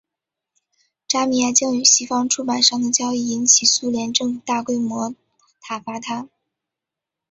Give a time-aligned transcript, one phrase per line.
[1.07, 5.11] 扎米亚京与西方出版商的交易引起苏联政府大规模
[5.63, 6.27] 挞伐他。